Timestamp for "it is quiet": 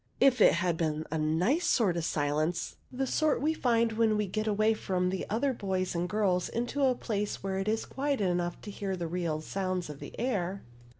7.59-8.19